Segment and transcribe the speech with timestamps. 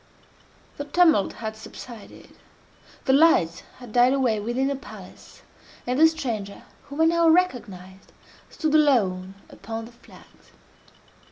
[0.77, 2.35] The tumult had subsided,
[3.05, 5.43] the lights had died away within the palace,
[5.85, 8.11] and the stranger, whom I now recognized,
[8.49, 10.53] stood alone upon the flags.